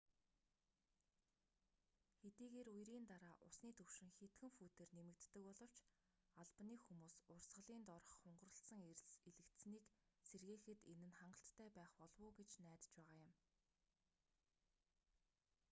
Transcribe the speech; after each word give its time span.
хэдийгээр 2.21 2.69
үерийн 2.75 3.05
дараа 3.11 3.35
усны 3.47 3.69
түвшин 3.79 4.09
хэдхэн 4.19 4.51
футээр 4.57 4.91
нэмэгддэг 4.97 5.41
боловч 5.49 5.77
албаны 6.41 6.75
хүмүүс 6.85 7.15
урсгалын 7.33 7.83
доорх 7.89 8.11
хунгарласан 8.21 8.81
элс 8.91 9.07
элэгдсэнийг 9.29 9.85
сэргээхэд 10.29 10.79
энэ 10.93 11.05
нь 11.07 11.17
хангалттай 11.19 11.69
байх 11.77 11.91
болов 12.01 12.17
уу 12.23 12.31
гэж 12.39 12.51
найдаж 12.65 12.85
байгаа 12.97 13.19
юм 13.29 13.33